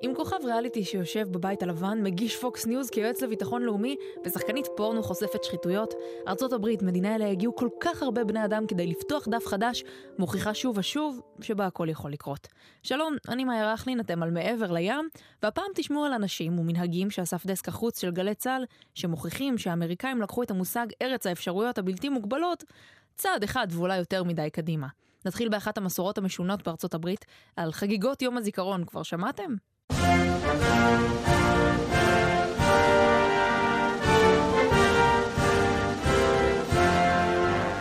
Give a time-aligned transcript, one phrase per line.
[0.00, 5.44] עם כוכב ריאליטי שיושב בבית הלבן, מגיש פוקס ניוז כיועץ לביטחון לאומי ושחקנית פורנו חושפת
[5.44, 5.94] שחיתויות,
[6.28, 9.84] ארצות הברית, מדינה אליה הגיעו כל כך הרבה בני אדם כדי לפתוח דף חדש,
[10.18, 12.48] מוכיחה שוב ושוב שבה הכל יכול לקרות.
[12.82, 15.08] שלום, אני מאיה רכלין, אתם על מעבר לים,
[15.42, 20.50] והפעם תשמעו על אנשים ומנהגים שאסף דסק החוץ של גלי צה"ל, שמוכיחים שהאמריקאים לקחו את
[20.50, 22.64] המושג ארץ האפשרויות הבלתי מוגבלות
[23.16, 24.86] צעד אחד ואולי יותר מדי קדימה.
[25.26, 27.24] נתחיל באחת המסורות המשונות בארצות הברית,
[27.56, 29.54] על חגיגות יום הזיכרון, כבר שמעתם?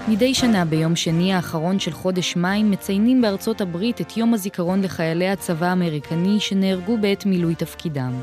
[0.10, 5.30] מדי שנה ביום שני האחרון של חודש מאי מציינים בארצות הברית את יום הזיכרון לחיילי
[5.30, 8.14] הצבא האמריקני שנהרגו בעת מילוי תפקידם.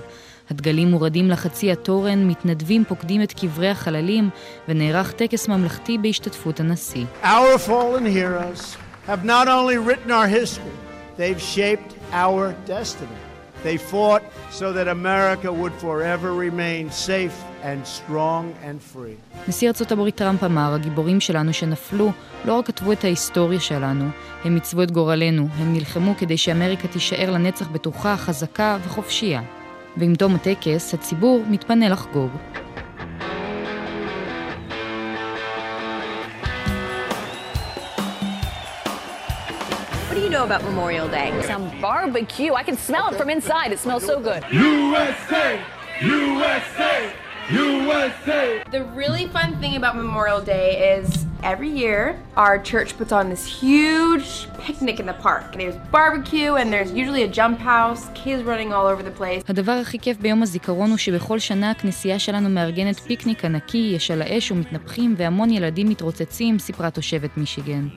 [0.50, 4.30] הדגלים מורדים לחצי התורן, מתנדבים פוקדים את קברי החללים,
[4.68, 7.04] ונערך טקס ממלכתי בהשתתפות הנשיא.
[7.22, 8.76] Our fallen heroes
[9.08, 10.76] have not only written our history,
[11.16, 13.33] they've shaped our destiny.
[13.64, 19.16] They fought so that America would forever remain safe and strong and free.
[19.48, 22.12] נשיא ארצות הברית טראמפ אמר, הגיבורים שלנו שנפלו
[22.44, 24.04] לא רק כתבו את ההיסטוריה שלנו,
[24.44, 29.42] הם עיצבו את גורלנו, הם נלחמו כדי שאמריקה תישאר לנצח בטוחה, חזקה וחופשייה.
[29.96, 32.30] ועם תום הטקס, הציבור מתפנה לחגוג.
[40.08, 41.28] What do you know about Memorial Day?
[41.52, 42.52] Some barbecue.
[42.52, 43.72] I can smell it from inside.
[43.72, 44.40] It smells so good.
[44.52, 45.48] USA!
[46.02, 46.94] USA!
[47.50, 48.62] USA!
[48.70, 51.06] The really fun thing about Memorial Day is
[51.42, 52.00] every year
[52.36, 54.28] our church puts on this huge
[54.66, 55.44] picnic in the park.
[55.60, 59.42] There's barbecue and there's usually a jump house, kids running all over the place.
[59.48, 64.22] הדבר הכי כיף ביום הזיכרון הוא שבכל שנה הכנסייה שלנו מארגנת פיקניק ענקי, יש על
[64.22, 67.88] האש ומתנפחים והמון ילדים מתרוצצים, סיפרה תושבת מישיגן.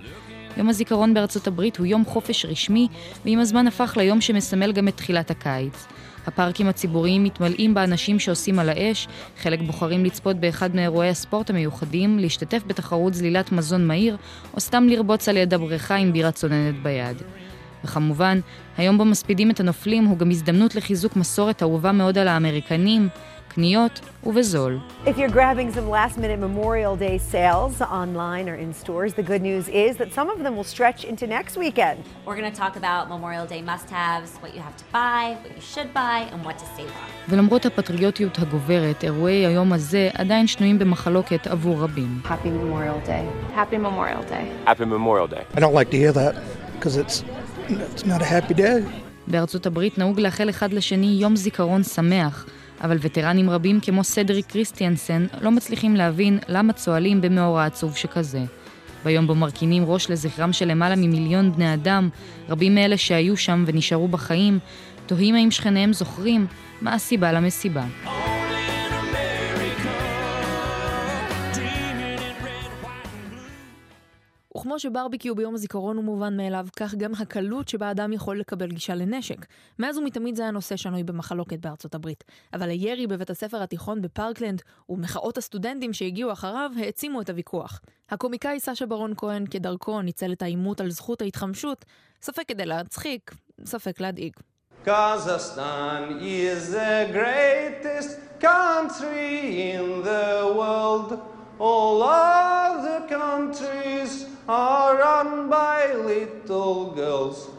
[0.58, 2.88] יום הזיכרון בארצות הברית הוא יום חופש רשמי,
[3.26, 5.88] ועם הזמן הפך ליום שמסמל גם את תחילת הקיץ.
[6.28, 9.08] הפארקים הציבוריים מתמלאים באנשים שעושים על האש,
[9.42, 14.18] חלק בוחרים לצפות באחד מאירועי הספורט המיוחדים, להשתתף בתחרות זלילת מזון מהיר,
[14.54, 17.18] או סתם לרבוץ על יד הבריכה עם בירה צוננת ביד.
[17.84, 18.40] וכמובן,
[18.78, 23.10] היום בו מספידים את הנופלים הוא גם הזדמנות לחיזוק מסורת אהובה מאוד על האמריקנים,
[23.58, 24.80] קניות ובזול.
[25.06, 29.44] If you're grabbing some last minute Memorial Day sales online or in stores, the good
[29.50, 31.98] news is that some of them will stretch into next weekend.
[32.28, 35.64] We're going to talk about Memorial Day must-haves, what you have to buy, what you
[35.74, 37.10] should buy, and what to save on.
[37.30, 42.22] ולמרות הפטריוטיות הגוברת, אירועי היום הזה עדיין שנויים במחלוקת עבור רבים.
[42.26, 43.56] Happy Memorial Day.
[43.56, 44.70] Happy Memorial Day.
[44.70, 45.44] Happy Memorial Day.
[45.56, 46.36] I don't like to hear that
[46.76, 47.24] because it's,
[47.70, 48.84] it's not a happy day.
[49.28, 52.46] בארצות הברית נהוג לאחל אחד לשני יום זיכרון שמח,
[52.82, 58.44] אבל וטרנים רבים כמו סדריק קריסטיאנסן לא מצליחים להבין למה צוהלים במאורע עצוב שכזה.
[59.06, 62.10] ביום בו מרכינים ראש לזכרם של למעלה ממיליון בני אדם,
[62.50, 64.60] רבים מאלה שהיו שם ונשארו בחיים,
[65.06, 66.48] תוהים האם שכניהם זוכרים
[66.82, 67.86] מה הסיבה למסיבה.
[74.68, 78.96] וכמו שברביקיו ביום הזיכרון הוא מובן מאליו, כך גם הקלות שבה אדם יכול לקבל גישה
[78.96, 79.46] לנשק.
[79.80, 82.24] מאז ומתמיד זה היה נושא שנוי במחלוקת בארצות הברית.
[82.54, 87.82] אבל הירי בבית הספר התיכון בפארקלנד ומחאות הסטודנטים שהגיעו אחריו העצימו את הוויכוח.
[88.10, 91.86] הקומיקאי סשה ברון כהן כדרכו ניצל את העימות על זכות ההתחמשות,
[92.22, 93.36] ספק כדי להצחיק,
[93.66, 94.34] ספק להדאיג.
[94.86, 99.32] Kazakhstan is the greatest country
[99.74, 101.10] in the world.
[101.60, 107.50] All other countries are run by little girls.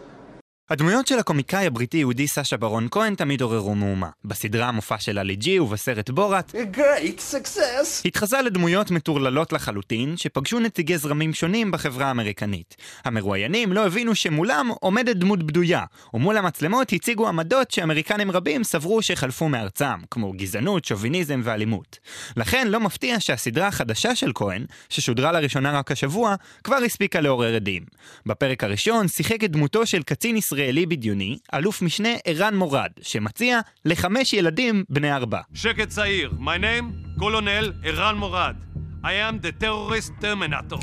[0.71, 4.09] הדמויות של הקומיקאי הבריטי-יהודי סשה ברון כהן תמיד עוררו מהומה.
[4.25, 8.03] בסדרה המופע של עלי ג'י ובסרט בורת, A great success!
[8.05, 12.77] התחזה לדמויות מטורללות לחלוטין, שפגשו נציגי זרמים שונים בחברה האמריקנית.
[13.05, 15.85] המרואיינים לא הבינו שמולם עומדת דמות בדויה,
[16.15, 21.99] ומול המצלמות הציגו עמדות שאמריקנים רבים סברו שחלפו מארצם, כמו גזענות, שוביניזם ואלימות.
[22.37, 26.35] לכן לא מפתיע שהסדרה החדשה של כהן, ששודרה לראשונה רק השבוע,
[26.65, 27.83] כבר הספיקה לעורר עדים.
[28.27, 34.33] בפרק הראשון שיחק את דמותו של קצין ישראלי בדיוני, אלוף משנה ערן מורד, שמציע לחמש
[34.33, 35.41] ילדים בני ארבע.
[35.55, 38.57] שקט צעיר, my name, קולונל ערן מורד.
[39.05, 40.81] I am the terrorist terminator.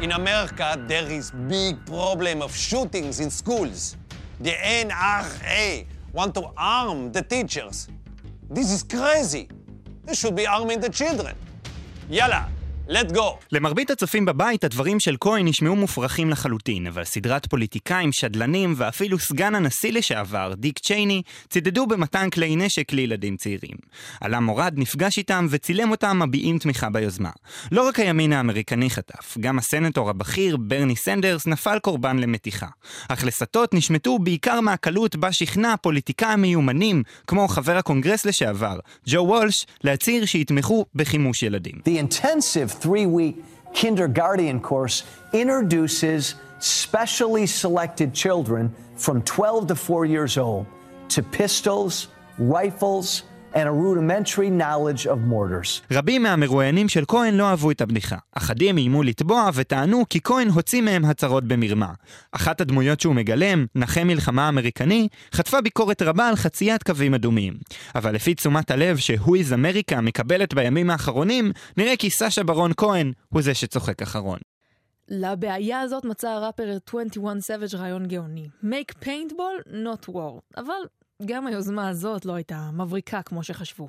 [0.00, 3.96] In America, there is big problem of shootings in schools.
[4.40, 4.54] The
[4.84, 7.76] NRA want to arm the teachers.
[8.56, 9.44] This is crazy.
[10.06, 11.34] They should be arming the children.
[12.18, 12.42] Yalla,
[12.88, 13.22] Let's go.
[13.52, 19.54] למרבית הצופים בבית, הדברים של כהן נשמעו מופרכים לחלוטין, אבל סדרת פוליטיקאים, שדלנים ואפילו סגן
[19.54, 23.76] הנשיא לשעבר, דיק צ'ייני, צידדו במתן כלי נשק לילדים צעירים.
[24.20, 27.30] ערן מורד נפגש איתם וצילם אותם מביעים תמיכה ביוזמה.
[27.72, 32.68] לא רק הימין האמריקני חטף, גם הסנטור הבכיר, ברני סנדרס, נפל קורבן למתיחה.
[33.08, 39.66] אך לסתות נשמטו בעיקר מהקלות בה שכנע פוליטיקאים מיומנים, כמו חבר הקונגרס לשעבר, ג'ו וולש,
[39.84, 41.74] להצהיר שיתמכו בחימוש ילדים.
[41.84, 50.38] The intensive three week kindergarten course introduces specially selected children from 12 to 4 years
[50.38, 50.66] old
[51.08, 52.08] to pistols,
[52.38, 53.24] rifles,
[53.54, 55.82] and a rudimentary knowledge of mortars.
[55.92, 58.16] רבים מהמרואיינים של כהן לא אהבו את הבדיחה.
[58.32, 61.92] אחדים איימו לתבוע וטענו כי כהן הוציא מהם הצהרות במרמה.
[62.32, 67.54] אחת הדמויות שהוא מגלם, נכה מלחמה אמריקני, חטפה ביקורת רבה על חציית קווים אדומים.
[67.94, 73.12] אבל לפי תשומת הלב ש-Who is America מקבלת בימים האחרונים, נראה כי סאשה ברון כהן
[73.28, 74.38] הוא זה שצוחק אחרון.
[75.08, 78.48] לבעיה הזאת מצא הראפר 21 Savage רעיון גאוני.
[78.64, 80.40] Make paintball, not war.
[80.56, 80.72] אבל
[81.26, 83.88] גם היוזמה הזאת לא הייתה מבריקה כמו שחשבו.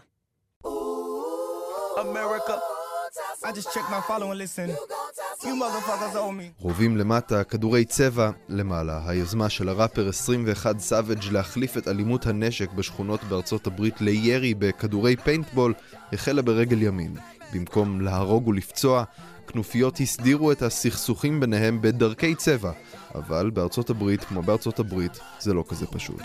[6.57, 9.01] רובים למטה, כדורי צבע למעלה.
[9.09, 15.73] היוזמה של הראפר 21 סאביג' להחליף את אלימות הנשק בשכונות בארצות הברית לירי בכדורי פיינטבול
[16.13, 17.15] החלה ברגל ימין.
[17.53, 19.03] במקום להרוג ולפצוע,
[19.47, 22.71] כנופיות הסדירו את הסכסוכים ביניהם בדרכי צבע.
[23.15, 26.21] אבל בארצות הברית, כמו בארצות הברית, זה לא כזה פשוט.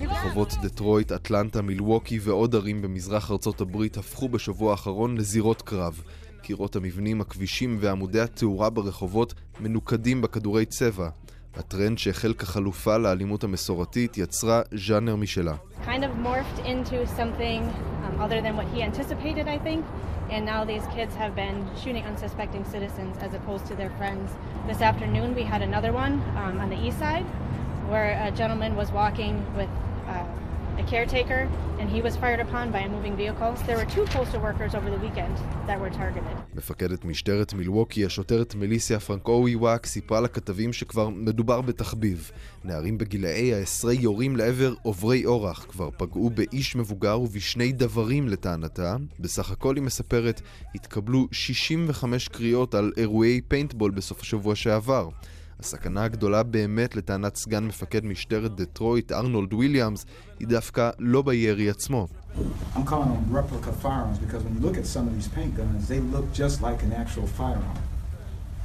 [0.00, 6.02] רחובות דטרויט, אטלנטה, מילווקי ועוד ערים במזרח ארצות הברית הפכו בשבוע האחרון לזירות קרב.
[6.42, 11.08] קירות המבנים, הכבישים ועמודי התאורה ברחובות מנוקדים בכדורי צבע.
[11.56, 15.54] הטרנד שהחל כחלופה לאלימות המסורתית יצרה ז'אנר משלה.
[15.84, 16.10] kind of
[18.06, 19.84] um, other than what he anticipated, I think.
[20.30, 24.28] And now these kids have been shooting unsuspecting citizens as opposed to their friends.
[24.70, 27.26] This afternoon we had another one um, on the east side
[27.92, 29.70] where a gentleman was walking with
[30.08, 31.48] uh, a caretaker
[31.78, 33.50] and he was fired upon by a moving vehicle.
[33.66, 35.34] There were two postal workers over the weekend
[35.66, 36.36] that were targeted.
[36.54, 42.30] מפקדת משטרת מילווקי, השוטרת מליסיה פרנקווי וואק, סיפרה לכתבים שכבר מדובר בתחביב.
[42.64, 48.96] נערים בגילאי העשרה יורים לעבר עוברי אורח, כבר פגעו באיש מבוגר ובשני גברים לטענתה.
[49.20, 50.40] בסך הכל, היא מספרת,
[50.74, 55.08] התקבלו 65 קריאות על אירועי פיינטבול בסוף השבוע שעבר.
[55.59, 60.05] הסכנה הגדולה באמת לטענת סגן מפקד משטרת דטרויט, ארנולד וויליאמס,
[60.39, 62.07] היא דווקא לא בירי עצמו.
[62.75, 65.87] I'm calling them replica firearms because when you look at some of these paint guns,
[65.87, 67.79] they look just like an actual firearm.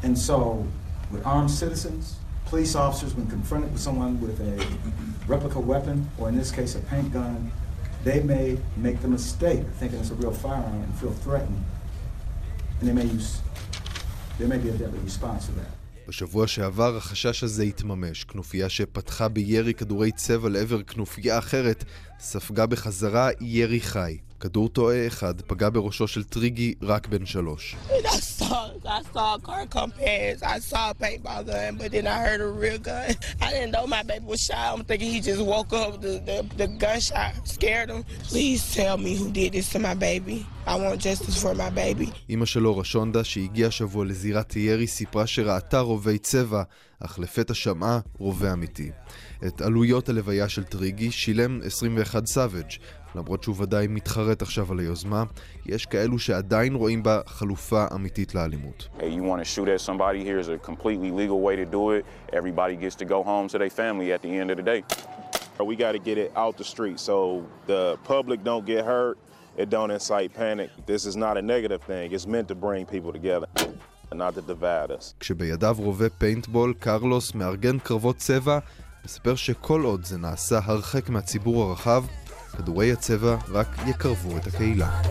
[0.04, 0.38] And so,
[1.12, 4.54] with armed citizens, police officers, when confronted with someone with a
[5.26, 7.50] replica weapon, or in this case a paint gun,
[8.04, 11.64] they may make the mistake of thinking it's a real firearm and feel threatened.
[12.78, 13.40] And they may use,
[14.38, 15.72] there may be a deadly response to that.
[16.11, 18.23] בשבוע שעבר החשש הזה התממש.
[18.23, 21.83] כנופיה שפתחה בירי כדורי צבע לעבר כנופיה אחרת,
[22.19, 24.17] ספגה בחזרה ירי חי.
[24.39, 27.75] כדור טועה אחד פגע בראשו של טריגי רק בן שלוש.
[40.67, 42.11] I want justice for my baby.
[42.29, 46.63] אמא שלו, רשונדה, שהגיעה השבוע לזירת הירי, סיפרה שראתה רובי צבע,
[46.99, 48.91] אך לפתע שמעה רובה אמיתי.
[49.47, 52.71] את עלויות הלוויה של טריגי שילם 21 סאביג'
[53.15, 55.23] למרות שהוא ודאי מתחרט עכשיו על היוזמה,
[55.65, 58.87] יש כאלו שעדיין רואים בה חלופה אמיתית לאלימות.
[58.97, 62.05] Hey, you want to shoot at somebody, here's a completely legal way to do it.
[62.33, 64.83] Everybody gets to go home to their family at the end of the day.
[65.71, 67.15] We got to get it out the street so
[67.67, 69.17] the public don't get hurt.
[69.57, 70.69] It don't incite panic.
[70.85, 72.11] This is not a negative thing.
[72.13, 73.47] It's meant to bring people together.
[74.13, 75.13] not to divide us.
[75.19, 78.59] כשבידיו רובה פיינטבול, קרלוס מארגן קרבות צבע,
[79.05, 82.03] מספר שכל עוד זה נעשה הרחק מהציבור הרחב,
[82.57, 85.01] כדורי הצבע רק יקרבו את הקהילה.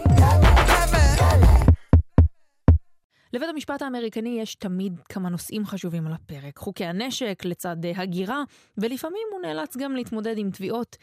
[3.32, 6.58] לבית המשפט האמריקני יש תמיד כמה נושאים חשובים על הפרק.
[6.58, 8.42] חוקי הנשק לצד הגירה,
[8.78, 10.96] ולפעמים הוא נאלץ גם להתמודד עם תביעות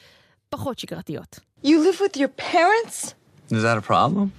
[0.50, 1.40] פחות שגרתיות.
[1.64, 3.27] You live with your parents?
[3.50, 4.34] Is that a problem?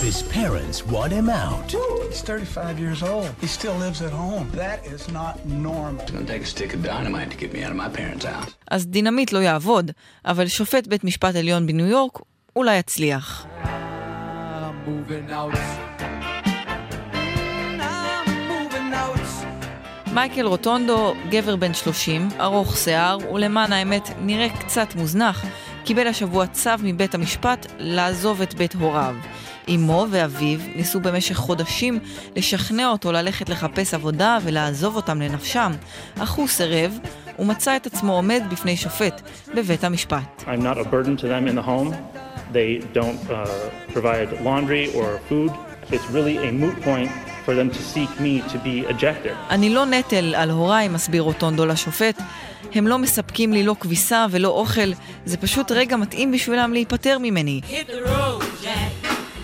[0.00, 1.70] His parents want him out.
[2.10, 3.30] He's 35 years old.
[3.40, 4.50] He still lives at home.
[4.52, 6.00] That is not normal.
[6.02, 8.52] It's gonna take a stick of dynamite to get me out of my parents' house.
[8.70, 9.90] אז דינמיט לא יעבוד,
[10.24, 12.18] אבל שופט בית משפט עליון בניו יורק
[12.56, 13.46] אולי יצליח.
[20.14, 25.44] מייקל רוטונדו, גבר בן 30, ארוך שיער, ולמען האמת נראה קצת מוזנח,
[25.88, 29.14] קיבל השבוע צו מבית המשפט לעזוב את בית הוריו.
[29.74, 31.98] אמו ואביו ניסו במשך חודשים
[32.36, 35.72] לשכנע אותו ללכת לחפש עבודה ולעזוב אותם לנפשם,
[36.18, 36.98] אך הוא סירב
[37.38, 39.22] ומצא את עצמו עומד בפני שופט
[39.54, 40.42] בבית המשפט.
[40.42, 41.94] I'm not a burden to them in the home.
[42.52, 43.46] They don't uh,
[43.92, 45.52] provide laundry or food.
[45.92, 47.10] It's really a moot point
[47.46, 49.34] for them to seek me to be ejected.
[49.50, 52.22] אני לא נטל על הוריי, מסביר רוטונדו לשופט.
[52.74, 54.92] הם לא מספקים לי לא כביסה ולא אוכל,
[55.24, 57.60] זה פשוט רגע מתאים בשבילם להיפטר ממני.
[57.64, 58.92] Hit the road, Jack.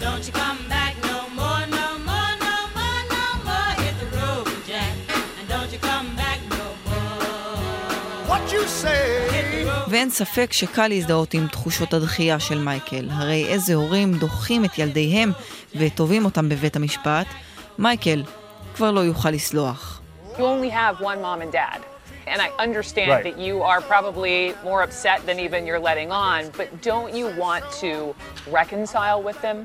[0.00, 3.72] Don't you come back no more, no more, no more, no more.
[3.84, 4.94] Hit the road, Jack.
[5.38, 8.30] And don't you come back no more.
[8.30, 9.24] What you say?
[9.88, 13.08] ואין ספק שקל להזדהות עם תחושות הדחייה של מייקל.
[13.10, 15.32] הרי איזה הורים דוחים את ילדיהם
[15.76, 17.26] ותובעים אותם בבית המשפט,
[17.78, 18.22] מייקל
[18.76, 20.00] כבר לא יוכל לסלוח.
[20.36, 21.93] You only have one mom and dad.
[22.32, 23.24] And I understand Right.
[23.28, 24.38] that you are probably
[24.68, 27.92] more upset than even you're letting on, but don't you want to
[28.60, 29.58] reconcile with them?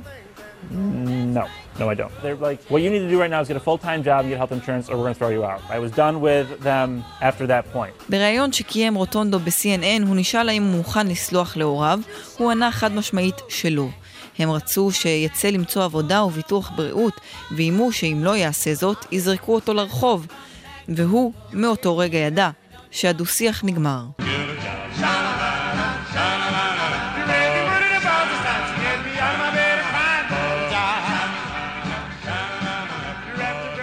[1.37, 1.45] No,
[1.79, 2.13] no, I don't.
[2.23, 4.29] They're like, what you need to do right now is get a full-time job and
[4.31, 5.61] get health insurance, or we're going to throw you out.
[5.69, 6.89] I was done with them
[7.29, 7.93] after that point.
[8.09, 11.99] בריאיון שקיים רוטונדו ב-CNN הוא נשאל האם הוא מוכן לסלוח להוריו,
[12.37, 13.85] הוא ענה חד משמעית שלא.
[14.39, 17.13] הם רצו שיצא למצוא עבודה וביטוח בריאות,
[17.51, 20.27] ואיימו שאם לא יעשה זאת, יזרקו אותו לרחוב.
[20.95, 22.49] והוא, מאותו רגע ידע,
[22.91, 24.03] שהדו-שיח נגמר.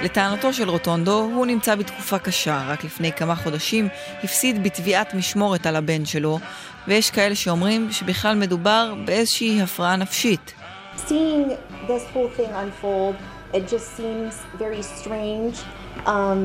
[0.02, 2.64] לטענתו של רוטונדו, הוא נמצא בתקופה קשה.
[2.68, 3.88] רק לפני כמה חודשים
[4.22, 6.38] הפסיד בתביעת משמורת על הבן שלו,
[6.88, 10.54] ויש כאלה שאומרים שבכלל מדובר באיזושהי הפרעה נפשית.
[12.48, 13.16] Unfold,
[16.06, 16.40] um,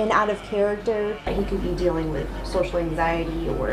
[0.00, 1.00] and out of character.
[1.38, 3.68] He could be dealing with social anxiety or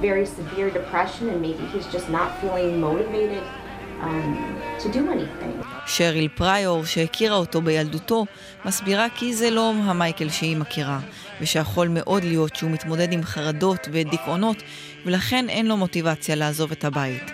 [0.00, 3.42] very severe depression, and maybe he's just not feeling motivated
[4.00, 5.54] um, to do anything.
[5.86, 8.26] שריל פריור, שהכירה אותו בילדותו,
[8.64, 10.98] מסבירה כי זה לא המייקל שהיא מכירה,
[11.40, 14.56] ושיכול מאוד להיות שהוא מתמודד עם חרדות ודיכאונות,
[15.06, 17.30] ולכן אין לו מוטיבציה לעזוב את הבית.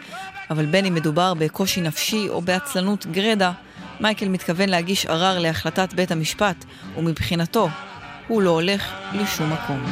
[0.50, 3.52] אבל בין אם מדובר בקושי נפשי או בעצלנות גרדה,
[4.00, 6.64] מייקל מתכוון להגיש ערר להחלטת בית המשפט,
[6.96, 7.68] ומבחינתו,
[8.28, 9.84] הוא לא הולך לשום מקום.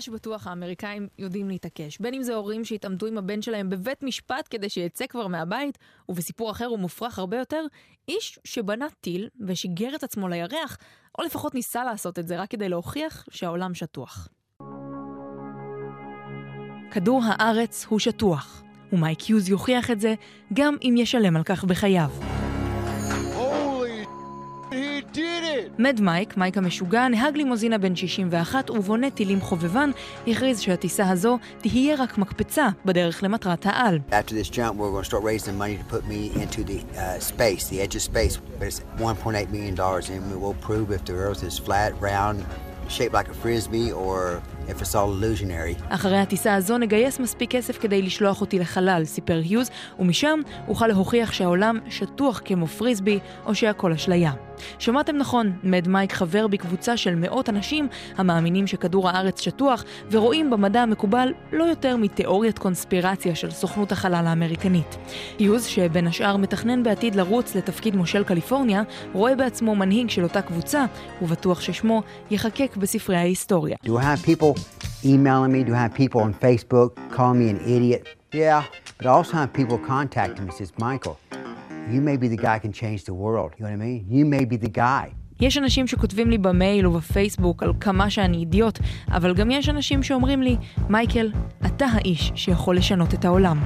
[0.00, 1.98] שבטוח האמריקאים יודעים להתעקש.
[2.00, 5.78] בין אם זה הורים שהתעמתו עם הבן שלהם בבית משפט כדי שיצא כבר מהבית,
[6.08, 7.64] ובסיפור אחר הוא מופרך הרבה יותר,
[8.08, 10.78] איש שבנה טיל ושיגר את עצמו לירח,
[11.18, 14.28] או לפחות ניסה לעשות את זה רק כדי להוכיח שהעולם שטוח.
[16.90, 20.14] כדור הארץ הוא שטוח, ומייק יוז יוכיח את זה
[20.52, 22.39] גם אם ישלם על כך בחייו.
[25.80, 29.90] מד מייק, מייק המשוגע, נהג לימוזינה בן 61 ובונה טילים חובבן,
[30.28, 33.98] הכריז שהטיסה הזו תהיה רק מקפצה בדרך למטרת העל.
[37.00, 38.34] Uh, space, the edge of space.
[38.58, 42.38] But it's 1.8 million dollars, and we will prove if the Earth is flat, round,
[42.96, 45.74] shaped like a frisbee, or if it's all illusionary.
[45.88, 51.32] אחרי הטיסה הזו נגייס מספיק כסף כדי לשלוח אותי לחלל, סיפר היוז, ומשם אוכל להוכיח
[51.32, 54.32] שהעולם שטוח כמו פריסבי, או שהכל אשליה.
[54.78, 60.82] שמעתם נכון, מד מייק חבר בקבוצה של מאות אנשים המאמינים שכדור הארץ שטוח, ורואים במדע
[60.82, 64.96] המקובל לא יותר מתיאוריית קונספירציה של סוכנות החלל האמריקנית.
[65.38, 70.84] היוז, שבין השאר מתכנן בעתיד לרוץ לתפקיד מושל קליפורניה, רואה בעצמו מנהיג של אותה קבוצה,
[71.22, 73.76] ובטוח ששמו ייחקק בספרי ההיסטוריה.
[73.84, 74.60] Do I have people
[75.04, 75.64] emailing me?
[75.64, 78.02] Do I have people on Facebook calling me an idiot?
[78.32, 78.62] Yeah,
[78.98, 81.16] but I also have people contacting me says, Michael,
[81.94, 83.50] you may be the guy who can change the world.
[83.56, 84.00] You know what I mean?
[84.08, 85.14] You may be the guy.
[85.40, 88.78] יש אנשים שכותבים לי במייל ובפייסבוק על כמה שאני אידיוט,
[89.08, 90.56] אבל גם יש אנשים שאומרים לי,
[90.88, 91.32] מייקל,
[91.66, 93.60] אתה האיש שיכול לשנות את העולם.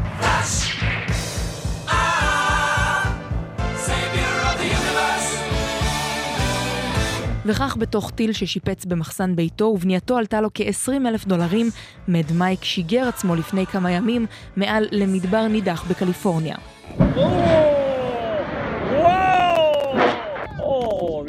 [7.47, 11.67] וכך בתוך טיל ששיפץ במחסן ביתו ובנייתו עלתה לו כ-20 אלף דולרים,
[12.09, 14.27] מד מייק שיגר עצמו לפני כמה ימים
[14.57, 16.57] מעל למדבר נידח בקליפורניה.
[16.99, 17.84] Oh,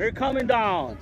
[0.06, 0.98] they're coming down.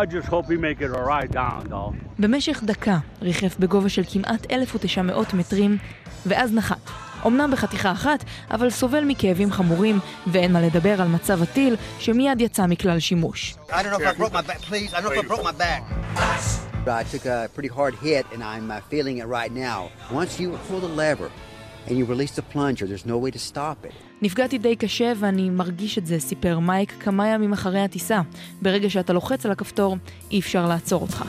[0.00, 1.94] I just hope we make it alright down, though.
[2.18, 5.78] במשך דקה ריחף בגובה של כמעט 1,900 מטרים,
[6.26, 6.90] ואז נחת.
[7.26, 12.66] אמנם בחתיכה אחת, אבל סובל מכאבים חמורים, ואין מה לדבר על מצב הטיל, שמיד יצא
[12.66, 13.54] מכלל שימוש.
[13.68, 14.60] I don't know if I broke my back.
[14.70, 15.82] Please, I don't know if I broke my back.
[16.86, 19.90] I took a pretty hard hit and I'm uh, feeling it right now.
[20.10, 21.30] Once you pull the lever
[21.88, 23.92] and you release the plunger, there's no way to stop it.
[24.22, 28.20] נפגעתי די קשה ואני מרגיש את זה, סיפר מייק כמה ימים אחרי הטיסה.
[28.62, 29.96] ברגע שאתה לוחץ על הכפתור,
[30.30, 31.24] אי אפשר לעצור אותך.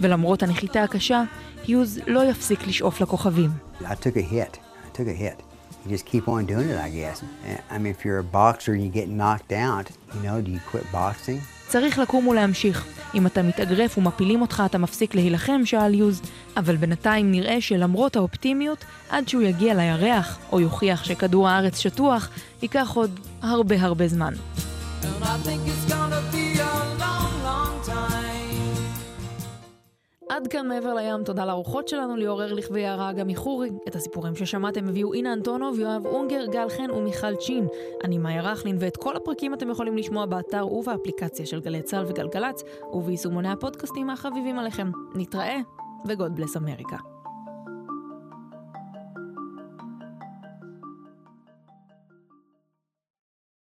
[0.00, 1.22] ולמרות הנחיתה הקשה,
[1.66, 3.50] היוז לא יפסיק לשאוף לכוכבים.
[5.86, 7.18] You just keep on doing it, I guess.
[7.70, 10.62] I mean, if you're a boxer and you get knocked out, you know, do you
[10.72, 11.38] quit boxing?
[11.68, 12.84] צריך לקום ולהמשיך.
[13.14, 16.22] אם אתה מתאגרף ומפילים אותך, אתה מפסיק להילחם, שאל יוז.
[16.56, 22.28] אבל בינתיים נראה שלמרות האופטימיות, עד שהוא יגיע לירח, או יוכיח שכדור הארץ שטוח,
[22.62, 24.34] ייקח עוד הרבה הרבה זמן.
[30.36, 33.70] עד כאן מעבר לים, תודה לארוחות שלנו, ליאור ארליך ויערה אגמי חורי.
[33.88, 37.66] את הסיפורים ששמעתם הביאו אינה אנטונוב, יואב אונגר, גל חן ומיכל צ'ין.
[38.04, 42.62] אני מאיה רכלין, ואת כל הפרקים אתם יכולים לשמוע באתר ובאפליקציה של גלי צה"ל וגלגלצ,
[42.92, 44.90] וביישומוני הפודקאסטים החביבים עליכם.
[45.14, 45.58] נתראה,
[46.08, 47.15] וגוד בלס אמריקה.